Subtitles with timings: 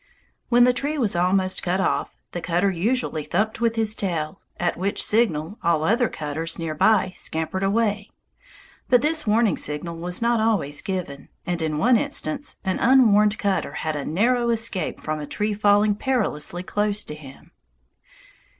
[0.49, 4.75] When the tree was almost cut off, the cutter usually thumped with his tail, at
[4.75, 8.09] which signal all other cutters near by scampered away.
[8.89, 13.73] But this warning signal was not always given, and in one instance an unwarned cutter
[13.73, 17.51] had a narrow escape from a tree falling perilously close to him.